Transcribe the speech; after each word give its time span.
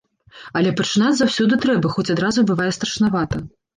Але 0.61 0.69
пачынаць 0.79 1.11
заўсёды 1.19 1.59
трэба, 1.67 1.91
хоць 1.99 2.09
адразу 2.17 2.37
і 2.47 2.51
бывае 2.51 2.71
страшнавата. 2.79 3.45